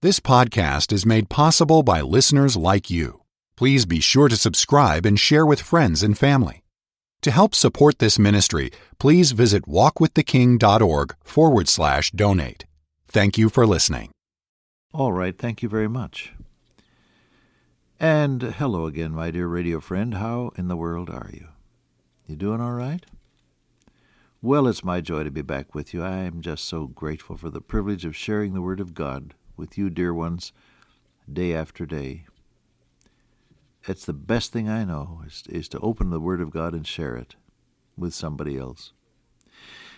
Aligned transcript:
This 0.00 0.20
podcast 0.20 0.92
is 0.92 1.04
made 1.04 1.28
possible 1.28 1.82
by 1.82 2.02
listeners 2.02 2.56
like 2.56 2.88
you. 2.88 3.22
Please 3.56 3.84
be 3.84 3.98
sure 3.98 4.28
to 4.28 4.36
subscribe 4.36 5.04
and 5.04 5.18
share 5.18 5.44
with 5.44 5.60
friends 5.60 6.04
and 6.04 6.16
family. 6.16 6.62
To 7.22 7.32
help 7.32 7.52
support 7.52 7.98
this 7.98 8.16
ministry, 8.16 8.70
please 9.00 9.32
visit 9.32 9.66
walkwiththeking.org 9.66 11.16
forward 11.24 11.68
slash 11.68 12.12
donate. 12.12 12.64
Thank 13.08 13.38
you 13.38 13.48
for 13.48 13.66
listening. 13.66 14.12
All 14.94 15.12
right, 15.12 15.36
thank 15.36 15.64
you 15.64 15.68
very 15.68 15.88
much. 15.88 16.32
And 17.98 18.40
hello 18.40 18.86
again, 18.86 19.10
my 19.10 19.32
dear 19.32 19.48
radio 19.48 19.80
friend. 19.80 20.14
How 20.14 20.52
in 20.54 20.68
the 20.68 20.76
world 20.76 21.10
are 21.10 21.30
you? 21.32 21.48
You 22.24 22.36
doing 22.36 22.60
all 22.60 22.74
right? 22.74 23.04
Well, 24.40 24.68
it's 24.68 24.84
my 24.84 25.00
joy 25.00 25.24
to 25.24 25.32
be 25.32 25.42
back 25.42 25.74
with 25.74 25.92
you. 25.92 26.04
I 26.04 26.18
am 26.18 26.40
just 26.40 26.66
so 26.66 26.86
grateful 26.86 27.36
for 27.36 27.50
the 27.50 27.60
privilege 27.60 28.04
of 28.04 28.14
sharing 28.14 28.54
the 28.54 28.62
Word 28.62 28.78
of 28.78 28.94
God 28.94 29.34
with 29.58 29.76
you, 29.76 29.90
dear 29.90 30.14
ones, 30.14 30.52
day 31.30 31.52
after 31.52 31.84
day. 31.84 32.24
It's 33.86 34.04
the 34.04 34.12
best 34.12 34.52
thing 34.52 34.68
I 34.68 34.84
know 34.84 35.22
is, 35.26 35.44
is 35.48 35.68
to 35.70 35.80
open 35.80 36.10
the 36.10 36.20
Word 36.20 36.40
of 36.40 36.50
God 36.50 36.74
and 36.74 36.86
share 36.86 37.16
it 37.16 37.36
with 37.96 38.14
somebody 38.14 38.56
else. 38.56 38.92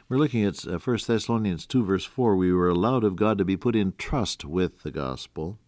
We're 0.08 0.18
looking 0.18 0.44
at 0.44 0.64
1 0.64 0.74
uh, 0.74 0.98
Thessalonians 1.06 1.66
2, 1.66 1.84
verse 1.84 2.04
4. 2.04 2.34
We 2.34 2.52
were 2.52 2.68
allowed 2.68 3.04
of 3.04 3.14
God 3.14 3.38
to 3.38 3.44
be 3.44 3.56
put 3.56 3.76
in 3.76 3.94
trust 3.96 4.44
with 4.44 4.82
the 4.82 4.90
gospel. 4.90 5.58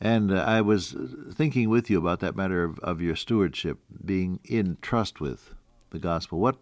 And 0.00 0.32
uh, 0.32 0.36
I 0.36 0.60
was 0.60 0.94
thinking 1.32 1.68
with 1.68 1.90
you 1.90 1.98
about 1.98 2.20
that 2.20 2.36
matter 2.36 2.62
of, 2.62 2.78
of 2.78 3.00
your 3.00 3.16
stewardship, 3.16 3.78
being 4.04 4.38
in 4.44 4.78
trust 4.80 5.20
with 5.20 5.54
the 5.90 5.98
gospel. 5.98 6.38
What 6.38 6.58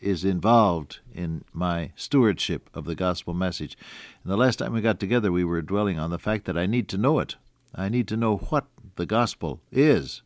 is 0.00 0.24
involved 0.24 1.00
in 1.12 1.44
my 1.52 1.92
stewardship 1.96 2.70
of 2.74 2.84
the 2.84 2.94
gospel 2.94 3.34
message. 3.34 3.76
And 4.22 4.32
the 4.32 4.36
last 4.36 4.56
time 4.56 4.72
we 4.72 4.80
got 4.80 5.00
together, 5.00 5.32
we 5.32 5.44
were 5.44 5.62
dwelling 5.62 5.98
on 5.98 6.10
the 6.10 6.18
fact 6.18 6.44
that 6.46 6.58
I 6.58 6.66
need 6.66 6.88
to 6.88 6.98
know 6.98 7.18
it. 7.18 7.36
I 7.74 7.88
need 7.88 8.08
to 8.08 8.16
know 8.16 8.36
what 8.36 8.66
the 8.96 9.06
gospel 9.06 9.60
is. 9.70 10.22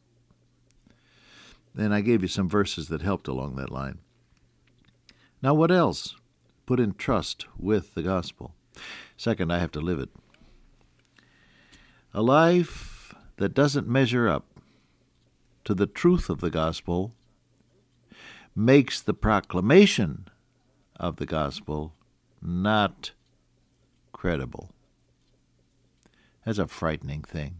Then 1.75 1.93
I 1.93 2.01
gave 2.01 2.23
you 2.23 2.29
some 2.29 2.49
verses 2.49 2.89
that 2.89 3.03
helped 3.03 3.29
along 3.29 3.57
that 3.57 3.71
line. 3.71 3.99
Now, 5.41 5.55
what 5.55 5.71
else? 5.71 6.15
Put 6.67 6.79
in 6.79 6.95
trust 6.95 7.47
with 7.59 7.95
the 7.95 8.03
gospel. 8.03 8.55
Second, 9.17 9.53
I 9.53 9.59
have 9.59 9.73
to 9.73 9.81
live 9.81 9.99
it. 9.99 10.11
A 12.15 12.23
life 12.23 13.15
that 13.37 13.55
doesn't 13.55 13.89
measure 13.89 14.29
up 14.29 14.47
to 15.65 15.75
the 15.75 15.87
truth 15.87 16.29
of 16.29 16.41
the 16.41 16.51
gospel 16.51 17.15
makes 18.55 19.01
the 19.01 19.15
proclamation 19.15 20.29
of 20.97 21.17
the 21.17 21.27
gospel 21.27 21.95
not 22.41 23.13
credible. 24.13 24.71
That's 26.45 26.59
a 26.59 26.67
frightening 26.67 27.23
thing. 27.23 27.57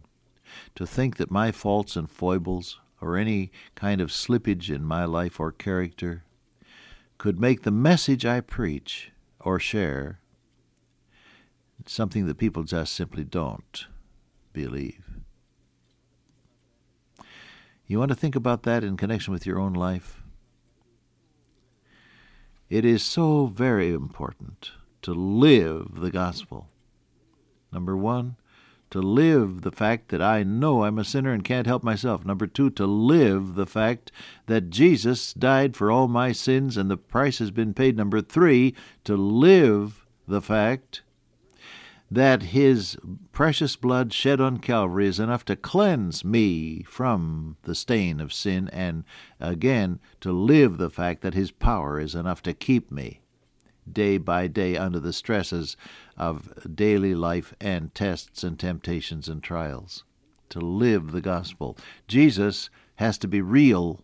To 0.75 0.85
think 0.85 1.17
that 1.17 1.31
my 1.31 1.51
faults 1.51 1.95
and 1.95 2.09
foibles, 2.09 2.79
or 3.01 3.17
any 3.17 3.51
kind 3.75 4.01
of 4.01 4.09
slippage 4.09 4.73
in 4.73 4.83
my 4.83 5.05
life 5.05 5.39
or 5.39 5.51
character, 5.51 6.23
could 7.17 7.39
make 7.39 7.63
the 7.63 7.71
message 7.71 8.25
I 8.25 8.39
preach 8.41 9.11
or 9.39 9.59
share 9.59 10.19
something 11.85 12.27
that 12.27 12.37
people 12.37 12.63
just 12.63 12.93
simply 12.93 13.23
don't 13.23 13.87
believe. 14.53 15.03
You 17.87 17.99
want 17.99 18.09
to 18.09 18.15
think 18.15 18.35
about 18.35 18.63
that 18.63 18.83
in 18.83 18.95
connection 18.95 19.33
with 19.33 19.45
your 19.45 19.59
own 19.59 19.73
life? 19.73 20.22
It 22.73 22.85
is 22.85 23.03
so 23.03 23.45
very 23.45 23.93
important 23.93 24.71
to 25.03 25.13
live 25.13 26.01
the 26.01 26.09
gospel. 26.09 26.69
Number 27.71 27.95
one, 27.95 28.35
to 28.89 28.99
live 28.99 29.61
the 29.61 29.71
fact 29.71 30.09
that 30.09 30.23
I 30.23 30.41
know 30.41 30.83
I'm 30.83 30.97
a 30.97 31.03
sinner 31.03 31.33
and 31.33 31.43
can't 31.43 31.67
help 31.67 31.83
myself. 31.83 32.25
Number 32.25 32.47
two, 32.47 32.71
to 32.71 32.87
live 32.87 33.53
the 33.53 33.67
fact 33.67 34.11
that 34.47 34.71
Jesus 34.71 35.33
died 35.33 35.75
for 35.75 35.91
all 35.91 36.07
my 36.07 36.31
sins 36.31 36.75
and 36.75 36.89
the 36.89 36.97
price 36.97 37.37
has 37.37 37.51
been 37.51 37.75
paid. 37.75 37.95
Number 37.95 38.21
three, 38.21 38.73
to 39.03 39.15
live 39.15 40.07
the 40.27 40.41
fact 40.41 41.03
that 42.13 42.43
his 42.43 42.95
precious 43.31 43.75
blood 43.75 44.13
shed 44.13 44.39
on 44.39 44.57
Calvary 44.59 45.07
is 45.07 45.19
enough 45.19 45.43
to 45.45 45.55
cleanse 45.55 46.23
me 46.23 46.83
from 46.83 47.57
the 47.63 47.73
stain 47.73 48.19
of 48.19 48.31
sin, 48.31 48.69
and 48.71 49.03
again 49.39 49.99
to 50.21 50.31
live 50.31 50.77
the 50.77 50.91
fact 50.91 51.21
that 51.21 51.33
his 51.33 51.49
power 51.49 51.99
is 51.99 52.13
enough 52.13 52.43
to 52.43 52.53
keep 52.53 52.91
me 52.91 53.21
day 53.91 54.17
by 54.17 54.47
day 54.47 54.77
under 54.77 54.99
the 54.99 55.11
stresses 55.11 55.75
of 56.15 56.75
daily 56.75 57.15
life 57.15 57.53
and 57.59 57.93
tests 57.95 58.43
and 58.43 58.59
temptations 58.59 59.27
and 59.27 59.41
trials. 59.41 60.03
To 60.49 60.59
live 60.59 61.11
the 61.11 61.21
gospel. 61.21 61.77
Jesus 62.07 62.69
has 62.97 63.17
to 63.17 63.27
be 63.27 63.41
real 63.41 64.01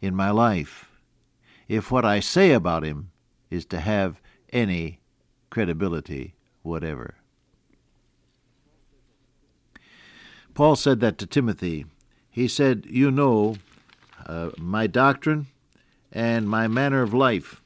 in 0.00 0.14
my 0.14 0.30
life 0.30 0.88
if 1.68 1.90
what 1.90 2.04
I 2.04 2.20
say 2.20 2.52
about 2.52 2.84
him 2.84 3.10
is 3.50 3.64
to 3.66 3.80
have 3.80 4.20
any 4.52 5.00
credibility 5.50 6.34
whatever. 6.62 7.14
Paul 10.54 10.76
said 10.76 11.00
that 11.00 11.18
to 11.18 11.26
Timothy. 11.26 11.86
He 12.30 12.48
said, 12.48 12.86
You 12.88 13.10
know 13.10 13.56
uh, 14.26 14.50
my 14.58 14.86
doctrine 14.86 15.46
and 16.12 16.48
my 16.48 16.68
manner 16.68 17.02
of 17.02 17.14
life. 17.14 17.62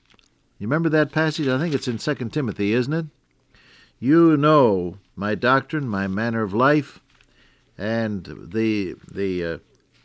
You 0.59 0.67
remember 0.67 0.89
that 0.91 1.13
passage? 1.13 1.49
I 1.49 1.59
think 1.59 1.75
it's 1.75 1.89
in 1.89 1.99
2 1.99 2.15
Timothy, 2.31 2.73
isn't 2.73 2.93
it? 2.93 3.07
You 3.99 4.37
know 4.37 4.99
my 5.15 5.35
doctrine, 5.35 5.89
my 5.89 6.07
manner 6.07 6.43
of 6.43 6.55
life, 6.55 7.01
and 7.77 8.25
the, 8.25 8.95
the 9.11 9.45
uh, 9.45 9.59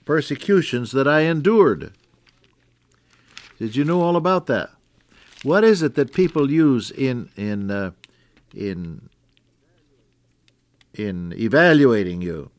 persecutions 0.06 0.92
that 0.92 1.08
I 1.08 1.22
endured. 1.22 1.94
Did 3.60 3.76
you 3.76 3.84
know 3.84 4.02
all 4.02 4.16
about 4.16 4.48
that? 4.48 4.72
What 5.44 5.64
is 5.64 5.82
it 5.82 5.96
that 5.96 6.14
people 6.14 6.52
use 6.52 6.92
in, 6.92 7.30
in 7.36 7.72
uh, 7.72 7.92
in 8.54 9.10
in 10.94 11.34
evaluating 11.38 12.22
you. 12.22 12.52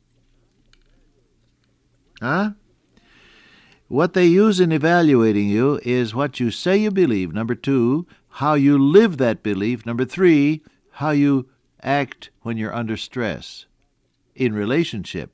Huh? 2.21 2.53
What 3.89 4.15
they 4.15 4.25
use 4.25 4.59
in 4.59 4.73
evaluating 4.73 5.49
you 5.49 5.79
is 5.83 6.15
what 6.15 6.41
you 6.41 6.51
say 6.51 6.79
you 6.79 6.91
believe. 6.91 7.35
Number 7.35 7.55
two, 7.55 8.07
how 8.41 8.55
you 8.55 8.79
live 8.79 9.19
that 9.19 9.43
belief. 9.43 9.85
Number 9.85 10.07
three, 10.07 10.63
how 10.93 11.11
you 11.11 11.51
act 11.83 12.31
when 12.41 12.57
you're 12.57 12.75
under 12.75 12.97
stress 12.97 13.67
in 14.35 14.55
relationship 14.55 15.33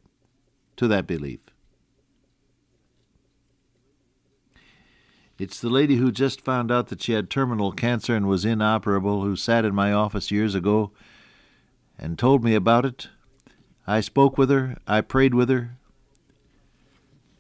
to 0.77 0.89
that 0.89 1.07
belief. 1.07 1.41
It's 5.38 5.60
the 5.60 5.71
lady 5.71 5.97
who 5.97 6.10
just 6.10 6.41
found 6.41 6.72
out 6.72 6.88
that 6.88 7.00
she 7.00 7.12
had 7.12 7.31
terminal 7.31 7.71
cancer 7.71 8.16
and 8.16 8.26
was 8.26 8.44
inoperable 8.44 9.22
who 9.22 9.37
sat 9.37 9.65
in 9.65 9.75
my 9.75 9.93
office 9.93 10.32
years 10.32 10.56
ago 10.56 10.91
and 11.97 12.19
told 12.19 12.43
me 12.43 12.54
about 12.54 12.84
it. 12.84 13.09
I 13.87 14.00
spoke 14.00 14.37
with 14.37 14.50
her, 14.50 14.76
I 14.87 15.00
prayed 15.00 15.34
with 15.34 15.49
her, 15.49 15.78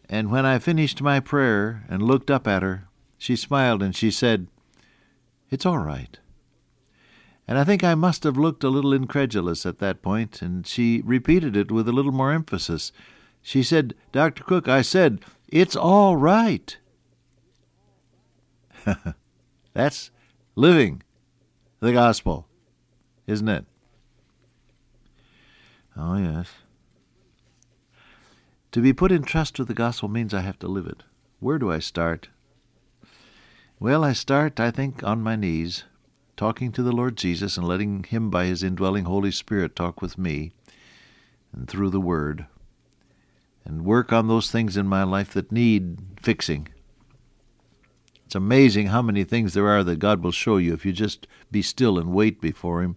and 0.08 0.30
when 0.30 0.46
I 0.46 0.58
finished 0.58 1.02
my 1.02 1.20
prayer 1.20 1.84
and 1.88 2.02
looked 2.02 2.30
up 2.30 2.48
at 2.48 2.62
her, 2.62 2.88
she 3.18 3.36
smiled 3.36 3.82
and 3.82 3.94
she 3.94 4.10
said, 4.10 4.46
It's 5.50 5.66
all 5.66 5.78
right. 5.78 6.18
And 7.46 7.58
I 7.58 7.64
think 7.64 7.82
I 7.82 7.94
must 7.94 8.24
have 8.24 8.38
looked 8.38 8.64
a 8.64 8.70
little 8.70 8.92
incredulous 8.92 9.66
at 9.66 9.78
that 9.78 10.02
point, 10.02 10.40
and 10.40 10.66
she 10.66 11.02
repeated 11.04 11.56
it 11.56 11.70
with 11.70 11.88
a 11.88 11.92
little 11.92 12.12
more 12.12 12.32
emphasis. 12.32 12.92
She 13.42 13.62
said, 13.62 13.94
Dr. 14.12 14.44
Cook, 14.44 14.68
I 14.68 14.82
said, 14.82 15.20
It's 15.48 15.76
all 15.76 16.16
right. 16.16 16.76
That's 19.74 20.10
living 20.54 21.02
the 21.80 21.92
gospel, 21.92 22.46
isn't 23.26 23.48
it? 23.48 23.64
Oh, 25.96 26.16
yes. 26.16 26.48
To 28.72 28.80
be 28.80 28.92
put 28.92 29.10
in 29.10 29.22
trust 29.22 29.58
with 29.58 29.68
the 29.68 29.74
gospel 29.74 30.08
means 30.08 30.32
I 30.32 30.40
have 30.40 30.58
to 30.60 30.68
live 30.68 30.86
it. 30.86 31.02
Where 31.40 31.58
do 31.58 31.72
I 31.72 31.78
start? 31.78 32.28
Well, 33.80 34.04
I 34.04 34.12
start, 34.12 34.60
I 34.60 34.70
think, 34.70 35.02
on 35.04 35.22
my 35.22 35.36
knees, 35.36 35.84
talking 36.36 36.72
to 36.72 36.82
the 36.82 36.92
Lord 36.92 37.16
Jesus 37.16 37.56
and 37.56 37.66
letting 37.66 38.04
Him, 38.04 38.28
by 38.30 38.46
His 38.46 38.62
indwelling 38.62 39.04
Holy 39.04 39.30
Spirit, 39.30 39.74
talk 39.74 40.02
with 40.02 40.18
me 40.18 40.52
and 41.52 41.68
through 41.68 41.90
the 41.90 42.00
Word, 42.00 42.46
and 43.64 43.84
work 43.84 44.12
on 44.12 44.28
those 44.28 44.50
things 44.50 44.76
in 44.76 44.86
my 44.86 45.04
life 45.04 45.32
that 45.32 45.52
need 45.52 45.98
fixing. 46.20 46.68
It's 48.28 48.34
amazing 48.34 48.88
how 48.88 49.00
many 49.00 49.24
things 49.24 49.54
there 49.54 49.68
are 49.68 49.82
that 49.84 50.00
God 50.00 50.22
will 50.22 50.32
show 50.32 50.58
you 50.58 50.74
if 50.74 50.84
you 50.84 50.92
just 50.92 51.26
be 51.50 51.62
still 51.62 51.98
and 51.98 52.12
wait 52.12 52.42
before 52.42 52.82
Him. 52.82 52.94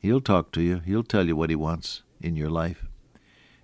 He'll 0.00 0.20
talk 0.20 0.50
to 0.52 0.60
you, 0.60 0.80
He'll 0.80 1.04
tell 1.04 1.28
you 1.28 1.36
what 1.36 1.50
He 1.50 1.56
wants 1.56 2.02
in 2.20 2.34
your 2.34 2.50
life. 2.50 2.84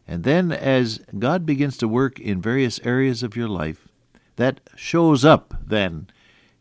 And 0.06 0.22
then, 0.22 0.52
as 0.52 1.00
God 1.18 1.44
begins 1.44 1.76
to 1.78 1.88
work 1.88 2.20
in 2.20 2.40
various 2.40 2.78
areas 2.84 3.24
of 3.24 3.34
your 3.34 3.48
life, 3.48 3.88
that 4.36 4.60
shows 4.76 5.24
up 5.24 5.54
then 5.66 6.06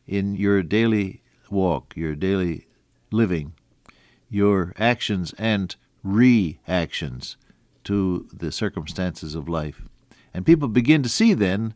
in 0.08 0.36
your 0.36 0.64
daily 0.64 1.22
walk, 1.52 1.94
your 1.96 2.16
daily 2.16 2.66
living. 3.12 3.54
your 4.32 4.74
actions 4.80 5.34
and 5.38 5.76
reactions 6.04 7.38
to 7.84 8.28
the 8.34 8.52
circumstances 8.52 9.36
of 9.36 9.50
life. 9.50 9.84
And 10.34 10.46
people 10.46 10.68
begin 10.70 11.04
to 11.04 11.10
see 11.10 11.34
then 11.34 11.74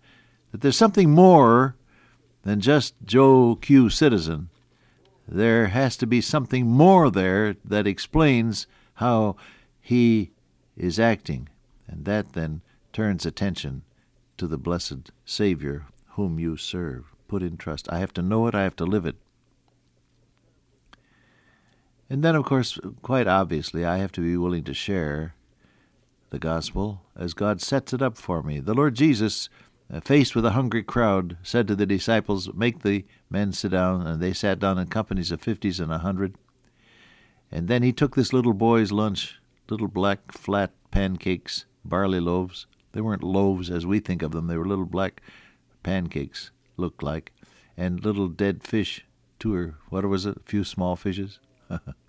that 0.52 0.62
there's 0.62 0.78
something 0.78 1.12
more 1.12 1.76
than 2.46 2.62
just 2.62 2.94
Joe 3.04 3.58
Q. 3.60 3.90
citizen. 3.90 4.50
There 5.28 5.68
has 5.68 5.98
to 5.98 6.08
be 6.08 6.22
something 6.22 6.68
more 6.68 7.10
there 7.10 7.56
that 7.66 7.88
explains 7.88 8.68
how 8.96 9.36
he 9.82 10.32
is 10.78 11.00
acting. 11.00 11.50
And 11.88 12.06
that 12.06 12.34
then 12.34 12.62
turns 12.94 13.26
attention 13.26 13.82
to 14.38 14.48
the 14.48 14.58
blessed 14.58 15.12
Savior 15.26 15.88
whom 16.12 16.40
you 16.40 16.56
serve. 16.56 17.06
Put 17.28 17.42
in 17.42 17.58
trust. 17.58 17.92
I 17.92 18.00
have 18.00 18.14
to 18.14 18.22
know 18.22 18.48
it, 18.48 18.56
I 18.56 18.64
have 18.64 18.76
to 18.78 18.86
live 18.86 19.06
it. 19.06 19.16
And 22.08 22.24
then, 22.24 22.36
of 22.36 22.46
course, 22.46 22.80
quite 23.02 23.28
obviously, 23.28 23.84
I 23.84 23.98
have 23.98 24.12
to 24.14 24.22
be 24.22 24.38
willing 24.38 24.64
to 24.66 24.74
share 24.76 25.34
the 26.30 26.38
gospel 26.38 27.02
as 27.16 27.34
God 27.34 27.62
sets 27.62 27.94
it 27.94 28.02
up 28.04 28.18
for 28.18 28.44
me. 28.44 28.60
The 28.60 28.76
Lord 28.76 28.94
Jesus, 28.94 29.50
Uh, 29.92 30.00
faced 30.00 30.36
with 30.36 30.46
a 30.46 30.52
hungry 30.52 30.82
crowd, 30.82 31.38
said 31.44 31.68
to 31.68 31.76
the 31.76 31.86
disciples, 31.86 32.52
Make 32.54 32.82
the 32.82 33.06
men 33.30 33.52
sit 33.52 33.72
down. 33.72 34.06
And 34.06 34.22
they 34.22 34.34
sat 34.34 34.60
down 34.60 34.80
in 34.80 34.88
companies 34.88 35.32
of 35.32 35.42
fifties 35.42 35.80
and 35.80 35.92
a 35.92 36.00
hundred. 36.00 36.36
And 37.52 37.68
then 37.68 37.84
he 37.84 37.94
took 37.94 38.16
this 38.16 38.34
little 38.34 38.54
boy's 38.54 38.92
lunch, 38.92 39.40
little 39.70 39.88
black 39.88 40.32
flat 40.32 40.72
pancakes, 40.90 41.66
barley 41.84 42.20
loaves. 42.20 42.66
They 42.94 43.02
weren't 43.02 43.24
loaves 43.24 43.70
as 43.70 43.86
we 43.86 44.00
think 44.00 44.22
of 44.22 44.32
them, 44.32 44.48
they 44.48 44.58
were 44.58 44.68
little 44.68 44.86
black 44.86 45.22
pancakes, 45.84 46.52
looked 46.78 47.04
like, 47.04 47.32
and 47.78 48.04
little 48.04 48.28
dead 48.28 48.64
fish, 48.64 49.06
two 49.38 49.54
or 49.54 49.76
what 49.90 50.06
was 50.06 50.26
it, 50.26 50.38
a 50.38 50.50
few 50.50 50.64
small 50.64 50.96
fishes. 50.96 51.40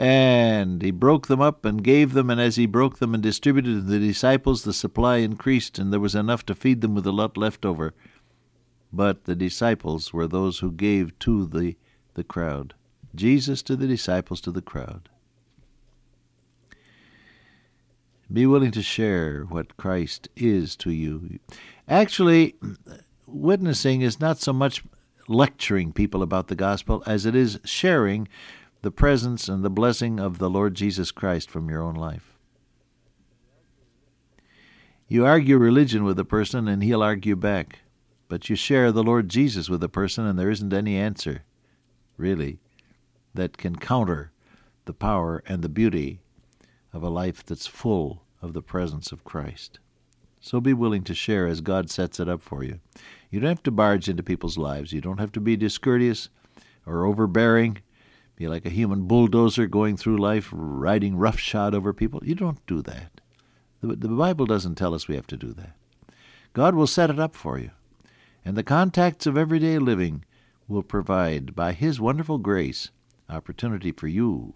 and 0.00 0.80
he 0.80 0.90
broke 0.90 1.26
them 1.26 1.42
up 1.42 1.66
and 1.66 1.84
gave 1.84 2.14
them, 2.14 2.30
and 2.30 2.40
as 2.40 2.56
he 2.56 2.64
broke 2.64 3.00
them 3.00 3.12
and 3.12 3.22
distributed 3.22 3.74
to 3.74 3.80
the 3.82 3.98
disciples, 3.98 4.64
the 4.64 4.72
supply 4.72 5.18
increased, 5.18 5.78
and 5.78 5.92
there 5.92 6.00
was 6.00 6.14
enough 6.14 6.46
to 6.46 6.54
feed 6.54 6.80
them 6.80 6.94
with 6.94 7.06
a 7.06 7.12
lot 7.12 7.36
left 7.36 7.66
over. 7.66 7.92
But 8.90 9.24
the 9.24 9.34
disciples 9.34 10.10
were 10.10 10.26
those 10.26 10.60
who 10.60 10.72
gave 10.72 11.18
to 11.18 11.44
the, 11.44 11.76
the 12.14 12.24
crowd. 12.24 12.72
Jesus 13.14 13.60
to 13.64 13.76
the 13.76 13.86
disciples, 13.86 14.40
to 14.40 14.50
the 14.50 14.62
crowd. 14.62 15.10
Be 18.32 18.46
willing 18.46 18.70
to 18.70 18.82
share 18.82 19.42
what 19.42 19.76
Christ 19.76 20.30
is 20.34 20.76
to 20.76 20.90
you. 20.90 21.40
Actually, 21.86 22.54
witnessing 23.26 24.00
is 24.00 24.18
not 24.18 24.38
so 24.38 24.54
much 24.54 24.82
lecturing 25.28 25.92
people 25.92 26.22
about 26.22 26.48
the 26.48 26.56
gospel 26.56 27.02
as 27.04 27.26
it 27.26 27.34
is 27.34 27.60
sharing 27.66 28.28
the 28.82 28.90
presence 28.90 29.48
and 29.48 29.62
the 29.62 29.70
blessing 29.70 30.18
of 30.18 30.38
the 30.38 30.48
Lord 30.48 30.74
Jesus 30.74 31.10
Christ 31.10 31.50
from 31.50 31.68
your 31.68 31.82
own 31.82 31.94
life. 31.94 32.38
You 35.06 35.26
argue 35.26 35.58
religion 35.58 36.04
with 36.04 36.18
a 36.18 36.24
person 36.24 36.68
and 36.68 36.82
he'll 36.82 37.02
argue 37.02 37.36
back, 37.36 37.80
but 38.28 38.48
you 38.48 38.56
share 38.56 38.92
the 38.92 39.02
Lord 39.02 39.28
Jesus 39.28 39.68
with 39.68 39.82
a 39.82 39.88
person 39.88 40.24
and 40.24 40.38
there 40.38 40.50
isn't 40.50 40.72
any 40.72 40.96
answer, 40.96 41.42
really, 42.16 42.60
that 43.34 43.58
can 43.58 43.76
counter 43.76 44.32
the 44.84 44.94
power 44.94 45.42
and 45.46 45.62
the 45.62 45.68
beauty 45.68 46.20
of 46.92 47.02
a 47.02 47.08
life 47.08 47.44
that's 47.44 47.66
full 47.66 48.22
of 48.40 48.54
the 48.54 48.62
presence 48.62 49.12
of 49.12 49.24
Christ. 49.24 49.78
So 50.40 50.60
be 50.60 50.72
willing 50.72 51.04
to 51.04 51.14
share 51.14 51.46
as 51.46 51.60
God 51.60 51.90
sets 51.90 52.18
it 52.18 52.28
up 52.28 52.40
for 52.40 52.64
you. 52.64 52.80
You 53.30 53.40
don't 53.40 53.48
have 53.48 53.62
to 53.64 53.70
barge 53.70 54.08
into 54.08 54.22
people's 54.22 54.56
lives. 54.56 54.92
You 54.92 55.02
don't 55.02 55.20
have 55.20 55.32
to 55.32 55.40
be 55.40 55.56
discourteous 55.56 56.30
or 56.86 57.04
overbearing 57.04 57.82
be 58.40 58.48
like 58.48 58.64
a 58.64 58.70
human 58.70 59.02
bulldozer 59.02 59.66
going 59.66 59.98
through 59.98 60.16
life 60.16 60.48
riding 60.50 61.14
roughshod 61.14 61.74
over 61.74 61.92
people. 61.92 62.22
You 62.24 62.34
don't 62.34 62.66
do 62.66 62.80
that. 62.80 63.20
The, 63.82 63.94
the 63.94 64.08
Bible 64.08 64.46
doesn't 64.46 64.76
tell 64.76 64.94
us 64.94 65.06
we 65.06 65.14
have 65.14 65.26
to 65.26 65.36
do 65.36 65.52
that. 65.52 65.76
God 66.54 66.74
will 66.74 66.86
set 66.86 67.10
it 67.10 67.20
up 67.20 67.36
for 67.36 67.58
you. 67.58 67.70
And 68.42 68.56
the 68.56 68.62
contacts 68.62 69.26
of 69.26 69.36
everyday 69.36 69.78
living 69.78 70.24
will 70.66 70.82
provide, 70.82 71.54
by 71.54 71.72
His 71.72 72.00
wonderful 72.00 72.38
grace, 72.38 72.88
opportunity 73.28 73.92
for 73.92 74.08
you 74.08 74.54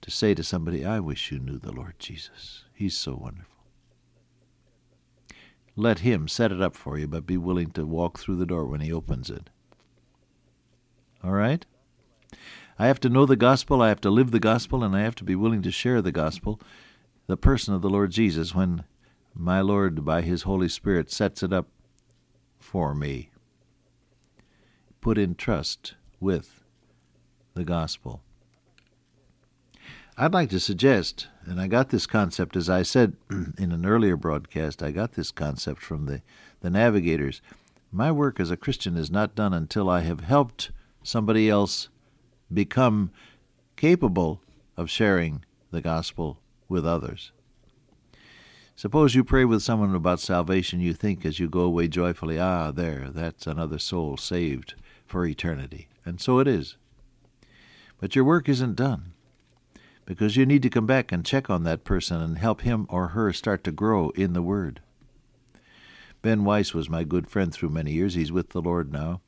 to 0.00 0.10
say 0.10 0.32
to 0.32 0.42
somebody, 0.42 0.82
I 0.82 0.98
wish 0.98 1.30
you 1.30 1.38
knew 1.38 1.58
the 1.58 1.70
Lord 1.70 1.96
Jesus. 1.98 2.64
He's 2.72 2.96
so 2.96 3.14
wonderful. 3.14 3.66
Let 5.76 5.98
Him 5.98 6.28
set 6.28 6.50
it 6.50 6.62
up 6.62 6.76
for 6.76 6.96
you, 6.96 7.06
but 7.06 7.26
be 7.26 7.36
willing 7.36 7.72
to 7.72 7.84
walk 7.84 8.18
through 8.18 8.36
the 8.36 8.46
door 8.46 8.64
when 8.64 8.80
He 8.80 8.90
opens 8.90 9.28
it. 9.28 9.50
All 11.22 11.32
right? 11.32 11.66
I 12.78 12.86
have 12.86 13.00
to 13.00 13.08
know 13.08 13.26
the 13.26 13.36
gospel, 13.36 13.82
I 13.82 13.88
have 13.88 14.00
to 14.02 14.10
live 14.10 14.30
the 14.30 14.40
gospel, 14.40 14.82
and 14.82 14.96
I 14.96 15.00
have 15.00 15.14
to 15.16 15.24
be 15.24 15.34
willing 15.34 15.62
to 15.62 15.70
share 15.70 16.00
the 16.00 16.12
gospel, 16.12 16.60
the 17.26 17.36
person 17.36 17.74
of 17.74 17.82
the 17.82 17.90
Lord 17.90 18.10
Jesus, 18.10 18.54
when 18.54 18.84
my 19.34 19.60
Lord, 19.60 20.04
by 20.04 20.22
His 20.22 20.42
Holy 20.42 20.68
Spirit, 20.68 21.10
sets 21.10 21.42
it 21.42 21.52
up 21.52 21.68
for 22.58 22.94
me. 22.94 23.30
Put 25.00 25.18
in 25.18 25.34
trust 25.34 25.94
with 26.20 26.62
the 27.54 27.64
gospel. 27.64 28.22
I'd 30.16 30.34
like 30.34 30.50
to 30.50 30.60
suggest, 30.60 31.28
and 31.46 31.60
I 31.60 31.66
got 31.66 31.88
this 31.88 32.06
concept, 32.06 32.54
as 32.54 32.68
I 32.68 32.82
said 32.82 33.16
in 33.30 33.72
an 33.72 33.86
earlier 33.86 34.16
broadcast, 34.16 34.82
I 34.82 34.90
got 34.90 35.12
this 35.12 35.30
concept 35.30 35.80
from 35.82 36.06
the, 36.06 36.22
the 36.60 36.70
navigators. 36.70 37.40
My 37.90 38.12
work 38.12 38.38
as 38.38 38.50
a 38.50 38.56
Christian 38.56 38.96
is 38.96 39.10
not 39.10 39.34
done 39.34 39.52
until 39.54 39.88
I 39.88 40.00
have 40.00 40.20
helped 40.20 40.70
somebody 41.02 41.48
else 41.48 41.88
become 42.54 43.10
capable 43.76 44.42
of 44.76 44.90
sharing 44.90 45.44
the 45.70 45.80
gospel 45.80 46.38
with 46.68 46.86
others. 46.86 47.32
Suppose 48.74 49.14
you 49.14 49.22
pray 49.22 49.44
with 49.44 49.62
someone 49.62 49.94
about 49.94 50.20
salvation, 50.20 50.80
you 50.80 50.92
think 50.94 51.24
as 51.24 51.38
you 51.38 51.48
go 51.48 51.60
away 51.60 51.88
joyfully, 51.88 52.38
ah, 52.38 52.70
there, 52.70 53.10
that's 53.10 53.46
another 53.46 53.78
soul 53.78 54.16
saved 54.16 54.74
for 55.06 55.26
eternity. 55.26 55.88
And 56.04 56.20
so 56.20 56.38
it 56.38 56.48
is. 56.48 56.76
But 58.00 58.16
your 58.16 58.24
work 58.24 58.48
isn't 58.48 58.74
done 58.74 59.12
because 60.04 60.36
you 60.36 60.46
need 60.46 60.62
to 60.62 60.70
come 60.70 60.86
back 60.86 61.12
and 61.12 61.24
check 61.24 61.48
on 61.48 61.62
that 61.64 61.84
person 61.84 62.20
and 62.20 62.38
help 62.38 62.62
him 62.62 62.86
or 62.88 63.08
her 63.08 63.32
start 63.32 63.62
to 63.64 63.72
grow 63.72 64.10
in 64.10 64.32
the 64.32 64.42
Word. 64.42 64.80
Ben 66.22 66.44
Weiss 66.44 66.74
was 66.74 66.88
my 66.88 67.04
good 67.04 67.28
friend 67.28 67.52
through 67.52 67.70
many 67.70 67.92
years. 67.92 68.14
He's 68.14 68.32
with 68.32 68.50
the 68.50 68.62
Lord 68.62 68.92
now. 68.92 69.20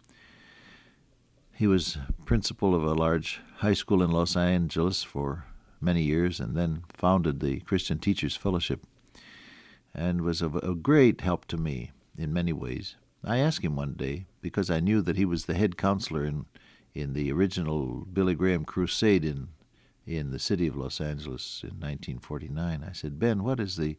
He 1.56 1.68
was 1.68 1.98
principal 2.24 2.74
of 2.74 2.82
a 2.82 2.94
large 2.94 3.40
high 3.58 3.74
school 3.74 4.02
in 4.02 4.10
Los 4.10 4.36
Angeles 4.36 5.04
for 5.04 5.44
many 5.80 6.02
years 6.02 6.40
and 6.40 6.56
then 6.56 6.82
founded 6.88 7.38
the 7.38 7.60
Christian 7.60 8.00
Teachers 8.00 8.34
Fellowship 8.34 8.84
and 9.94 10.22
was 10.22 10.42
of 10.42 10.56
a 10.56 10.74
great 10.74 11.20
help 11.20 11.44
to 11.46 11.56
me 11.56 11.92
in 12.18 12.32
many 12.32 12.52
ways. 12.52 12.96
I 13.22 13.38
asked 13.38 13.64
him 13.64 13.76
one 13.76 13.94
day, 13.94 14.26
because 14.40 14.68
I 14.68 14.80
knew 14.80 15.00
that 15.02 15.16
he 15.16 15.24
was 15.24 15.46
the 15.46 15.54
head 15.54 15.76
counselor 15.76 16.24
in, 16.24 16.46
in 16.92 17.12
the 17.12 17.30
original 17.30 18.04
Billy 18.12 18.34
Graham 18.34 18.64
crusade 18.64 19.24
in, 19.24 19.48
in 20.04 20.32
the 20.32 20.40
city 20.40 20.66
of 20.66 20.76
Los 20.76 21.00
Angeles 21.00 21.60
in 21.62 21.70
1949. 21.70 22.84
I 22.86 22.92
said, 22.92 23.20
Ben, 23.20 23.44
what 23.44 23.60
is 23.60 23.76
the 23.76 23.96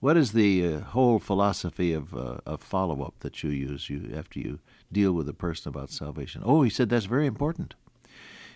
what 0.00 0.16
is 0.16 0.30
the 0.30 0.74
uh, 0.74 0.80
whole 0.80 1.18
philosophy 1.18 1.92
of, 1.92 2.14
uh, 2.14 2.38
of 2.46 2.62
follow 2.62 3.02
up 3.02 3.14
that 3.18 3.42
you 3.42 3.50
use 3.50 3.90
you 3.90 4.12
after 4.16 4.38
you 4.38 4.60
deal 4.92 5.12
with 5.12 5.28
a 5.28 5.34
person 5.34 5.68
about 5.68 5.90
salvation? 5.90 6.42
Oh, 6.44 6.62
he 6.62 6.70
said 6.70 6.88
that's 6.88 7.06
very 7.06 7.26
important. 7.26 7.74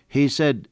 He 0.06 0.28
said, 0.28 0.68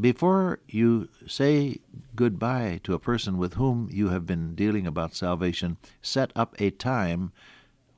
before 0.00 0.60
you 0.68 1.08
say 1.26 1.78
goodbye 2.14 2.80
to 2.84 2.94
a 2.94 3.00
person 3.00 3.36
with 3.36 3.54
whom 3.54 3.88
you 3.90 4.10
have 4.10 4.24
been 4.24 4.54
dealing 4.54 4.86
about 4.86 5.16
salvation, 5.16 5.78
set 6.00 6.30
up 6.36 6.54
a 6.60 6.70
time 6.70 7.32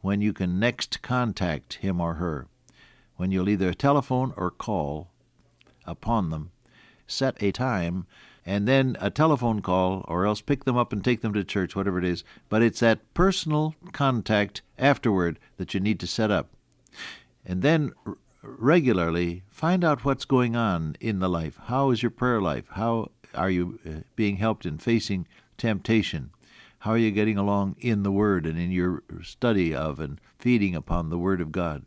when 0.01 0.23
you 0.23 0.33
can 0.33 0.59
next 0.59 1.03
contact 1.03 1.75
him 1.75 2.01
or 2.01 2.15
her, 2.15 2.47
when 3.17 3.31
you'll 3.31 3.51
either 3.51 3.75
telephone 3.75 4.33
or 4.39 4.51
call 4.51 5.11
upon 5.85 6.31
them. 6.31 6.51
Set 7.07 7.37
a 7.43 7.53
time 7.53 8.07
and 8.47 8.67
then 8.67 8.97
a 9.01 9.11
telephone 9.11 9.61
call, 9.61 10.03
or 10.09 10.25
else 10.25 10.41
pick 10.41 10.65
them 10.65 10.79
up 10.79 10.95
and 10.95 11.05
take 11.05 11.21
them 11.21 11.35
to 11.35 11.45
church, 11.45 11.77
whatever 11.77 11.99
it 11.99 12.05
is. 12.05 12.25
But 12.49 12.63
it's 12.63 12.81
that 12.81 13.13
personal 13.13 13.75
contact 13.93 14.63
afterward 14.79 15.39
that 15.59 15.75
you 15.75 15.81
need 15.81 16.01
to 16.01 16.07
set 16.07 16.31
up. 16.31 16.49
And 17.45 17.63
then 17.63 17.93
regularly 18.43 19.43
find 19.49 19.85
out 19.85 20.05
what's 20.05 20.25
going 20.25 20.57
on 20.57 20.97
in 21.01 21.19
the 21.19 21.29
life. 21.29 21.59
How 21.65 21.91
is 21.91 22.03
your 22.03 22.11
prayer 22.11 22.41
life? 22.41 22.65
How 22.71 23.11
are 23.35 23.51
you 23.51 23.79
uh, 23.87 23.91
being 24.17 24.37
helped 24.37 24.67
in 24.67 24.79
facing 24.79 25.27
temptation? 25.59 26.31
How 26.81 26.93
are 26.93 26.99
you 26.99 27.11
getting 27.11 27.37
along 27.37 27.77
in 27.79 28.03
the 28.03 28.13
Word 28.13 28.47
and 28.47 28.59
in 28.59 28.71
your 28.71 29.03
study 29.23 29.75
of 29.75 30.01
and 30.01 30.19
feeding 30.39 30.75
upon 30.75 31.11
the 31.11 31.19
Word 31.19 31.41
of 31.41 31.53
God? 31.53 31.85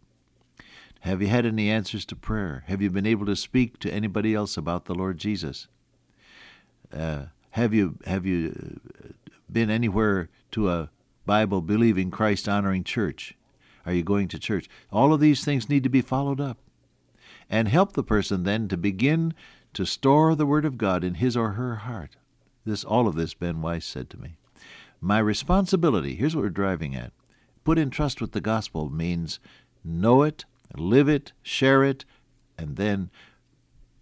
Have 1.01 1.21
you 1.21 1.27
had 1.27 1.45
any 1.45 1.69
answers 1.69 2.05
to 2.05 2.15
prayer? 2.15 2.63
Have 2.67 2.81
you 2.81 2.89
been 2.89 3.05
able 3.05 3.25
to 3.25 3.35
speak 3.35 3.79
to 3.79 3.91
anybody 3.91 4.33
else 4.33 4.55
about 4.55 4.85
the 4.85 4.95
Lord 4.95 5.17
Jesus? 5.17 5.67
Uh, 6.95 7.25
have 7.51 7.73
you 7.73 7.97
have 8.05 8.25
you 8.25 8.79
been 9.51 9.69
anywhere 9.69 10.29
to 10.51 10.69
a 10.69 10.89
Bible 11.25 11.61
believing 11.61 12.09
Christ 12.11 12.47
honoring 12.47 12.83
church? 12.83 13.35
Are 13.85 13.93
you 13.93 14.03
going 14.03 14.27
to 14.29 14.39
church? 14.39 14.69
All 14.91 15.13
of 15.13 15.19
these 15.19 15.43
things 15.43 15.69
need 15.69 15.83
to 15.83 15.89
be 15.89 16.01
followed 16.01 16.39
up. 16.39 16.57
And 17.49 17.67
help 17.67 17.93
the 17.93 18.03
person 18.03 18.43
then 18.43 18.67
to 18.69 18.77
begin 18.77 19.33
to 19.73 19.85
store 19.85 20.35
the 20.35 20.45
Word 20.45 20.65
of 20.65 20.77
God 20.77 21.03
in 21.03 21.15
his 21.15 21.35
or 21.35 21.51
her 21.51 21.75
heart. 21.77 22.15
This, 22.65 22.83
all 22.83 23.07
of 23.07 23.15
this, 23.15 23.33
Ben 23.33 23.61
Weiss 23.61 23.85
said 23.85 24.09
to 24.11 24.17
me. 24.17 24.37
My 25.01 25.19
responsibility, 25.19 26.15
here's 26.15 26.35
what 26.35 26.43
we're 26.43 26.49
driving 26.49 26.95
at. 26.95 27.11
Put 27.63 27.77
in 27.77 27.89
trust 27.89 28.21
with 28.21 28.31
the 28.31 28.41
gospel 28.41 28.89
means 28.89 29.39
know 29.83 30.23
it, 30.23 30.45
live 30.77 31.09
it, 31.09 31.33
share 31.41 31.83
it, 31.83 32.05
and 32.57 32.77
then 32.77 33.09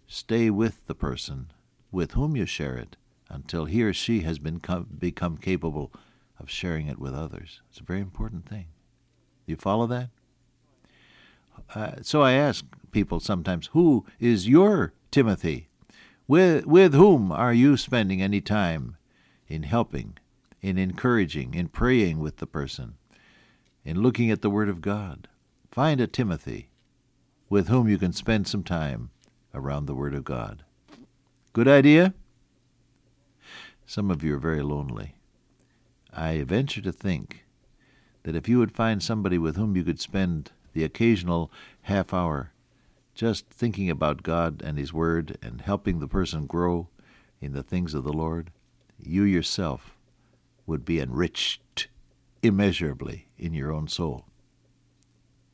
stay 0.06 0.50
with 0.50 0.86
the 0.86 0.94
person 0.94 1.50
with 1.90 2.12
whom 2.12 2.36
you 2.36 2.46
share 2.46 2.76
it 2.76 2.96
until 3.28 3.64
he 3.64 3.82
or 3.82 3.92
she 3.92 4.20
has 4.20 4.38
been 4.38 4.60
become 4.98 5.36
capable 5.36 5.92
of 6.38 6.50
sharing 6.50 6.86
it 6.86 6.98
with 6.98 7.14
others. 7.14 7.60
It's 7.70 7.80
a 7.80 7.84
very 7.84 8.00
important 8.00 8.48
thing. 8.48 8.66
You 9.46 9.56
follow 9.56 9.86
that? 9.88 10.10
Uh, 11.74 11.92
so 12.02 12.22
I 12.22 12.32
ask 12.32 12.64
people 12.90 13.20
sometimes, 13.20 13.68
who 13.68 14.04
is 14.20 14.48
your 14.48 14.92
Timothy? 15.10 15.68
With, 16.28 16.66
with 16.66 16.94
whom 16.94 17.32
are 17.32 17.52
you 17.52 17.76
spending 17.76 18.22
any 18.22 18.40
time 18.40 18.96
in 19.48 19.64
helping, 19.64 20.18
in 20.60 20.78
encouraging, 20.78 21.54
in 21.54 21.68
praying 21.68 22.20
with 22.20 22.36
the 22.36 22.46
person, 22.46 22.94
in 23.84 24.00
looking 24.00 24.30
at 24.30 24.42
the 24.42 24.50
Word 24.50 24.68
of 24.68 24.80
God? 24.80 25.28
Find 25.70 26.00
a 26.00 26.06
Timothy 26.06 26.68
with 27.48 27.68
whom 27.68 27.88
you 27.88 27.98
can 27.98 28.12
spend 28.12 28.46
some 28.46 28.62
time 28.62 29.10
around 29.54 29.86
the 29.86 29.94
Word 29.94 30.14
of 30.14 30.24
God. 30.24 30.64
Good 31.52 31.68
idea? 31.68 32.14
Some 33.84 34.10
of 34.10 34.22
you 34.22 34.36
are 34.36 34.38
very 34.38 34.62
lonely. 34.62 35.16
I 36.14 36.42
venture 36.42 36.80
to 36.82 36.92
think 36.92 37.41
that 38.22 38.36
if 38.36 38.48
you 38.48 38.58
would 38.58 38.72
find 38.72 39.02
somebody 39.02 39.38
with 39.38 39.56
whom 39.56 39.76
you 39.76 39.84
could 39.84 40.00
spend 40.00 40.52
the 40.72 40.84
occasional 40.84 41.50
half 41.82 42.14
hour 42.14 42.52
just 43.14 43.48
thinking 43.50 43.90
about 43.90 44.22
God 44.22 44.62
and 44.64 44.78
His 44.78 44.92
Word 44.92 45.36
and 45.42 45.60
helping 45.60 45.98
the 45.98 46.08
person 46.08 46.46
grow 46.46 46.88
in 47.40 47.52
the 47.52 47.62
things 47.62 47.94
of 47.94 48.04
the 48.04 48.12
Lord, 48.12 48.50
you 48.98 49.22
yourself 49.22 49.96
would 50.66 50.84
be 50.84 51.00
enriched 51.00 51.88
immeasurably 52.42 53.28
in 53.36 53.52
your 53.52 53.72
own 53.72 53.88
soul. 53.88 54.26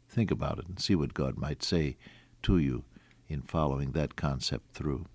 Think 0.08 0.30
about 0.30 0.58
it 0.58 0.68
and 0.68 0.80
see 0.80 0.94
what 0.94 1.14
God 1.14 1.36
might 1.36 1.62
say 1.62 1.96
to 2.42 2.58
you 2.58 2.84
in 3.28 3.42
following 3.42 3.92
that 3.92 4.16
concept 4.16 4.72
through. 4.72 5.06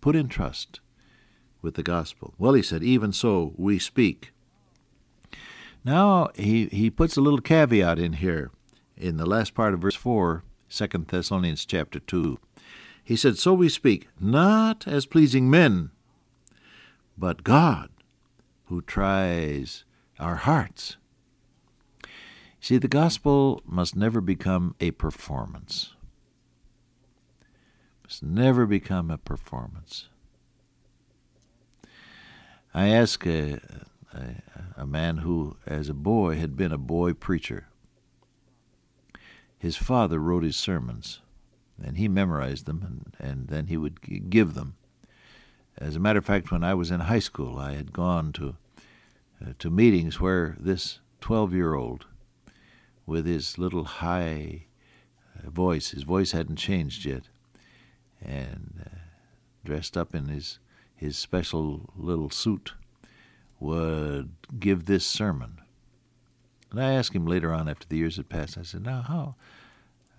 Put 0.00 0.16
in 0.16 0.28
trust 0.28 0.80
with 1.62 1.74
the 1.74 1.82
gospel. 1.82 2.34
Well, 2.38 2.52
he 2.52 2.62
said, 2.62 2.82
even 2.82 3.12
so 3.12 3.52
we 3.56 3.78
speak. 3.78 4.32
Now 5.86 6.30
he, 6.34 6.66
he 6.66 6.90
puts 6.90 7.16
a 7.16 7.20
little 7.20 7.40
caveat 7.40 8.00
in 8.00 8.14
here 8.14 8.50
in 8.96 9.18
the 9.18 9.24
last 9.24 9.54
part 9.54 9.72
of 9.72 9.78
verse 9.78 9.94
4, 9.94 10.42
2 10.68 10.86
Thessalonians 11.06 11.64
chapter 11.64 12.00
2. 12.00 12.40
He 13.04 13.14
said, 13.14 13.38
So 13.38 13.54
we 13.54 13.68
speak, 13.68 14.08
not 14.18 14.88
as 14.88 15.06
pleasing 15.06 15.48
men, 15.48 15.92
but 17.16 17.44
God, 17.44 17.90
who 18.64 18.82
tries 18.82 19.84
our 20.18 20.34
hearts. 20.34 20.96
See, 22.60 22.78
the 22.78 22.88
gospel 22.88 23.62
must 23.64 23.94
never 23.94 24.20
become 24.20 24.74
a 24.80 24.90
performance. 24.90 25.94
Must 28.02 28.24
never 28.24 28.66
become 28.66 29.08
a 29.08 29.18
performance. 29.18 30.08
I 32.74 32.88
ask 32.88 33.24
a, 33.24 33.60
a, 34.12 34.82
a 34.82 34.86
man 34.86 35.18
who, 35.18 35.56
as 35.66 35.88
a 35.88 35.94
boy, 35.94 36.36
had 36.36 36.56
been 36.56 36.72
a 36.72 36.78
boy 36.78 37.12
preacher 37.12 37.68
his 39.58 39.76
father 39.76 40.18
wrote 40.18 40.44
his 40.44 40.56
sermons, 40.56 41.20
and 41.82 41.96
he 41.96 42.08
memorized 42.08 42.66
them, 42.66 42.82
and, 43.18 43.30
and 43.30 43.48
then 43.48 43.66
he 43.66 43.76
would 43.76 44.30
give 44.30 44.54
them. 44.54 44.76
As 45.78 45.96
a 45.96 46.00
matter 46.00 46.18
of 46.18 46.24
fact, 46.24 46.50
when 46.50 46.64
I 46.64 46.74
was 46.74 46.90
in 46.90 47.00
high 47.00 47.18
school, 47.18 47.58
I 47.58 47.72
had 47.74 47.92
gone 47.92 48.32
to 48.34 48.56
uh, 49.42 49.52
to 49.58 49.68
meetings 49.68 50.18
where 50.18 50.56
this 50.58 51.00
12-year-old, 51.20 52.06
with 53.04 53.26
his 53.26 53.58
little 53.58 53.84
high 53.84 54.64
uh, 55.36 55.50
voice, 55.50 55.90
his 55.90 56.04
voice 56.04 56.32
hadn't 56.32 56.56
changed 56.56 57.04
yet, 57.04 57.24
and 58.22 58.82
uh, 58.86 58.98
dressed 59.64 59.96
up 59.96 60.14
in 60.14 60.28
his 60.28 60.58
his 60.94 61.18
special 61.18 61.90
little 61.94 62.30
suit, 62.30 62.72
would 63.60 64.30
give 64.58 64.84
this 64.84 65.06
sermon. 65.06 65.60
And 66.70 66.80
I 66.80 66.92
asked 66.92 67.14
him 67.14 67.26
later 67.26 67.52
on, 67.52 67.68
after 67.68 67.86
the 67.88 67.96
years 67.96 68.16
had 68.16 68.28
passed, 68.28 68.58
I 68.58 68.62
said, 68.62 68.84
Now, 68.84 69.02
how 69.02 69.34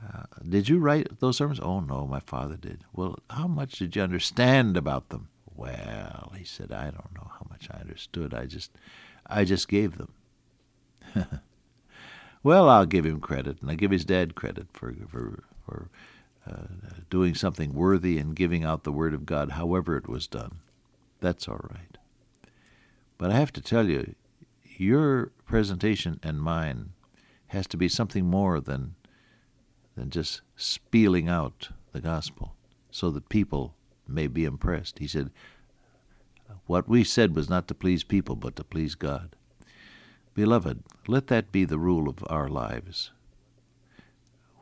uh, 0.05 0.23
did 0.47 0.69
you 0.69 0.79
write 0.79 1.19
those 1.19 1.37
sermons? 1.37 1.59
Oh, 1.59 1.79
no, 1.79 2.07
my 2.07 2.19
father 2.19 2.55
did. 2.55 2.83
Well, 2.93 3.19
how 3.29 3.47
much 3.47 3.79
did 3.79 3.95
you 3.95 4.01
understand 4.01 4.77
about 4.77 5.09
them? 5.09 5.29
Well, 5.55 6.33
he 6.37 6.43
said, 6.43 6.71
I 6.71 6.85
don't 6.85 7.15
know 7.15 7.31
how 7.31 7.45
much 7.49 7.67
I 7.71 7.79
understood. 7.79 8.33
I 8.33 8.45
just, 8.45 8.71
I 9.25 9.43
just 9.43 9.67
gave 9.67 9.97
them. 9.97 10.13
well, 12.43 12.69
I'll 12.69 12.85
give 12.85 13.05
him 13.05 13.19
credit, 13.19 13.61
and 13.61 13.71
I 13.71 13.75
give 13.75 13.91
his 13.91 14.05
dad 14.05 14.35
credit 14.35 14.67
for 14.71 14.93
for 15.09 15.43
for 15.65 15.89
uh, 16.47 16.67
doing 17.09 17.35
something 17.35 17.73
worthy 17.73 18.17
and 18.17 18.35
giving 18.35 18.63
out 18.63 18.83
the 18.83 18.91
word 18.91 19.13
of 19.13 19.25
God, 19.25 19.51
however 19.51 19.97
it 19.97 20.07
was 20.07 20.27
done. 20.27 20.59
That's 21.19 21.47
all 21.47 21.65
right. 21.69 21.96
But 23.17 23.31
I 23.31 23.35
have 23.35 23.51
to 23.53 23.61
tell 23.61 23.89
you, 23.89 24.15
your 24.77 25.31
presentation 25.45 26.19
and 26.21 26.41
mine 26.41 26.91
has 27.47 27.65
to 27.67 27.77
be 27.77 27.89
something 27.89 28.25
more 28.25 28.59
than 28.59 28.95
than 29.95 30.09
just 30.11 30.41
spieling 30.55 31.27
out 31.27 31.69
the 31.91 31.99
gospel 31.99 32.55
so 32.91 33.09
that 33.09 33.29
people 33.29 33.73
may 34.07 34.27
be 34.27 34.45
impressed. 34.45 34.99
He 34.99 35.07
said, 35.07 35.31
What 36.67 36.87
we 36.87 37.03
said 37.03 37.35
was 37.35 37.49
not 37.49 37.67
to 37.67 37.73
please 37.73 38.03
people, 38.03 38.35
but 38.35 38.55
to 38.57 38.63
please 38.63 38.93
God. 38.93 39.35
Beloved, 40.35 40.83
let 41.07 41.27
that 41.27 41.51
be 41.51 41.65
the 41.65 41.79
rule 41.79 42.07
of 42.07 42.23
our 42.29 42.47
lives. 42.47 43.11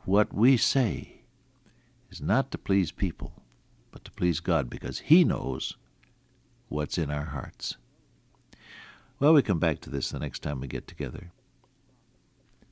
What 0.06 0.32
we 0.32 0.56
say 0.56 1.20
is 2.10 2.22
not 2.22 2.50
to 2.52 2.58
please 2.58 2.92
people, 2.92 3.42
but 3.90 4.04
to 4.04 4.10
please 4.12 4.40
God, 4.40 4.70
because 4.70 5.00
He 5.00 5.22
knows 5.22 5.76
what's 6.68 6.96
in 6.96 7.10
our 7.10 7.26
hearts. 7.26 7.76
Well, 9.18 9.32
we 9.32 9.40
come 9.40 9.58
back 9.58 9.80
to 9.80 9.90
this 9.90 10.10
the 10.10 10.18
next 10.18 10.40
time 10.40 10.60
we 10.60 10.66
get 10.66 10.86
together. 10.86 11.30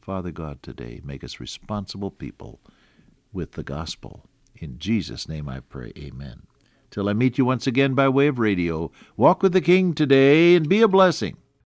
Father 0.03 0.31
God, 0.31 0.63
today, 0.63 1.01
make 1.03 1.25
us 1.25 1.41
responsible 1.41 2.11
people 2.11 2.61
with 3.33 3.53
the 3.53 3.63
gospel. 3.63 4.27
In 4.55 4.79
Jesus' 4.79 5.27
name 5.27 5.49
I 5.49 5.61
pray, 5.61 5.93
amen. 5.97 6.43
Till 6.91 7.09
I 7.09 7.15
meet 7.15 7.39
you 7.39 7.47
once 7.47 7.67
again 7.67 7.95
by 7.95 8.11
way 8.11 8.27
of 8.27 8.39
radio, 8.39 8.91
walk 9.17 9.43
with 9.43 9.55
the 9.55 9.63
King 9.63 9.95
today 9.95 10.55
and 10.55 10.69
be 10.69 10.83
a 10.83 10.89
blessing. 10.89 11.39